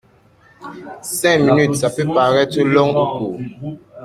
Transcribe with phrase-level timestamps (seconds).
[1.03, 3.17] Cinq minutes ça peut paraître long ou
[3.59, 3.77] court.